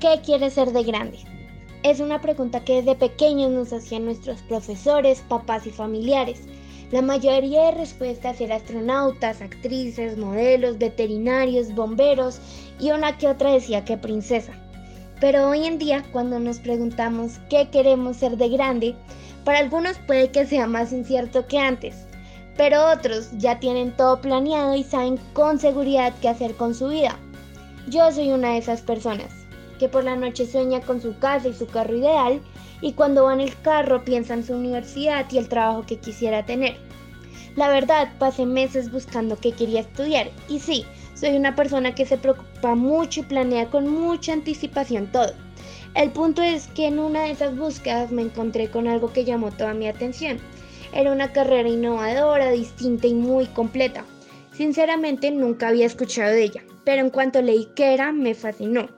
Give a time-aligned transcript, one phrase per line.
[0.00, 1.18] ¿Qué quieres ser de grande?
[1.82, 6.42] Es una pregunta que desde pequeños nos hacían nuestros profesores, papás y familiares.
[6.90, 12.40] La mayoría de respuestas eran astronautas, actrices, modelos, veterinarios, bomberos
[12.80, 14.52] y una que otra decía que princesa.
[15.20, 18.94] Pero hoy en día, cuando nos preguntamos qué queremos ser de grande,
[19.44, 21.94] para algunos puede que sea más incierto que antes,
[22.56, 27.16] pero otros ya tienen todo planeado y saben con seguridad qué hacer con su vida.
[27.88, 29.43] Yo soy una de esas personas
[29.78, 32.40] que por la noche sueña con su casa y su carro ideal
[32.80, 36.44] y cuando va en el carro piensa en su universidad y el trabajo que quisiera
[36.44, 36.76] tener.
[37.56, 40.84] La verdad, pasé meses buscando qué quería estudiar y sí,
[41.14, 45.32] soy una persona que se preocupa mucho y planea con mucha anticipación todo.
[45.94, 49.52] El punto es que en una de esas búsquedas me encontré con algo que llamó
[49.52, 50.38] toda mi atención.
[50.92, 54.04] Era una carrera innovadora, distinta y muy completa.
[54.52, 58.88] Sinceramente nunca había escuchado de ella, pero en cuanto leí qué era, me fascinó.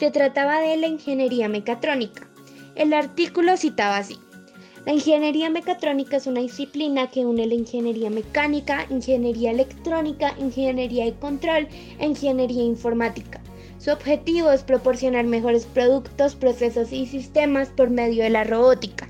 [0.00, 2.26] Se trataba de la ingeniería mecatrónica.
[2.74, 4.16] El artículo citaba así.
[4.86, 11.12] La ingeniería mecatrónica es una disciplina que une la ingeniería mecánica, ingeniería electrónica, ingeniería de
[11.16, 13.42] control e ingeniería informática.
[13.76, 19.06] Su objetivo es proporcionar mejores productos, procesos y sistemas por medio de la robótica.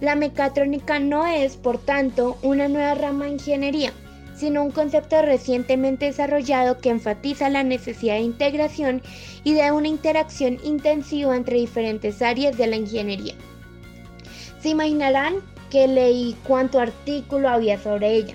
[0.00, 3.92] La mecatrónica no es, por tanto, una nueva rama de ingeniería,
[4.38, 9.02] sino un concepto recientemente desarrollado que enfatiza la necesidad de integración
[9.44, 13.34] y de una interacción intensiva entre diferentes áreas de la ingeniería.
[14.60, 15.36] Se imaginarán
[15.70, 18.34] que leí cuánto artículo había sobre ella.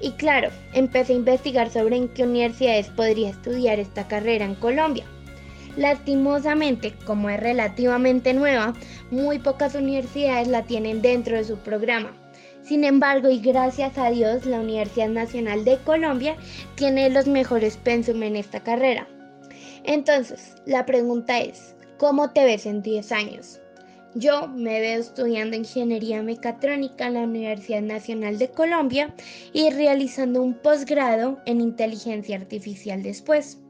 [0.00, 5.04] Y claro, empecé a investigar sobre en qué universidades podría estudiar esta carrera en Colombia.
[5.76, 8.74] Lastimosamente, como es relativamente nueva,
[9.10, 12.12] muy pocas universidades la tienen dentro de su programa.
[12.68, 16.36] Sin embargo, y gracias a Dios, la Universidad Nacional de Colombia
[16.74, 19.08] tiene los mejores pensum en esta carrera.
[19.84, 23.58] Entonces, la pregunta es, ¿cómo te ves en 10 años?
[24.14, 29.14] Yo me veo estudiando ingeniería mecatrónica en la Universidad Nacional de Colombia
[29.54, 33.60] y realizando un posgrado en inteligencia artificial después.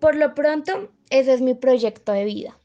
[0.00, 2.58] Por lo pronto, ese es mi proyecto de vida.